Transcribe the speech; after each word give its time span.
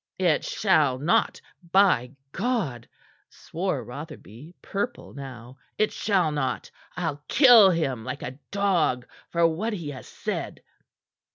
"It 0.17 0.43
shall 0.43 0.97
not, 0.97 1.39
by 1.71 2.13
God!" 2.31 2.89
swore 3.29 3.83
Rotherby, 3.83 4.55
purple 4.59 5.13
now. 5.13 5.59
"It 5.77 5.91
shall 5.91 6.31
not. 6.31 6.71
I'll 6.97 7.21
kill 7.27 7.69
him 7.69 8.03
like 8.03 8.23
a 8.23 8.39
dog 8.49 9.05
for 9.29 9.45
what 9.45 9.73
he 9.73 9.89
has 9.89 10.07
said." 10.07 10.63